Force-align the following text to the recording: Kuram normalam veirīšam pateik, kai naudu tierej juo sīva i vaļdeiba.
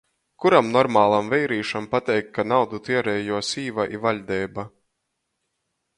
Kuram 0.43 0.69
normalam 0.75 1.27
veirīšam 1.33 1.89
pateik, 1.93 2.33
kai 2.37 2.47
naudu 2.53 2.81
tierej 2.89 3.17
juo 3.29 3.45
sīva 3.51 3.89
i 3.99 4.03
vaļdeiba. 4.07 4.69